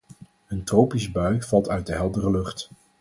Een 0.47 0.63
tropische 0.63 1.11
bui 1.11 1.41
valt 1.41 1.69
uit 1.69 1.85
de 1.85 1.93
heldere 1.93 2.31
lucht. 2.31 2.69